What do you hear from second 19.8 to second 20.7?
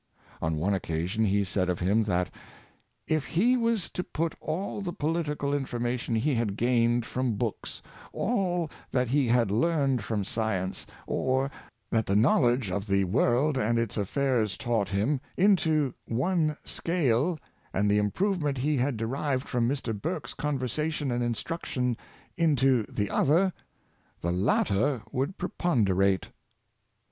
Burke's conver